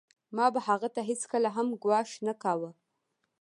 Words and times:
ما 0.35 0.45
به 0.53 0.59
هغه 0.67 0.87
ته 0.95 1.01
هېڅکله 1.09 1.49
هم 1.55 1.67
ګواښ 1.83 2.09
نه 2.27 2.33
کاوه 2.43 2.69